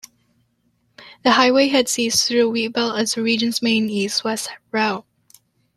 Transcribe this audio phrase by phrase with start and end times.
[1.21, 5.05] The highway heads east through the Wheatbelt as the region's main east-west route.